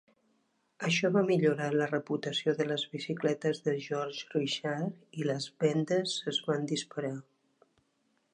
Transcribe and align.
Això 0.85 1.09
va 1.17 1.21
millorar 1.25 1.67
la 1.75 1.87
reputació 1.91 2.55
de 2.61 2.67
les 2.69 2.85
bicicletes 2.95 3.61
de 3.67 3.77
Georges-Richard 3.89 5.21
i 5.21 5.29
les 5.33 5.49
vendes 5.67 6.17
es 6.35 6.41
van 6.51 6.67
disparar. 6.75 7.15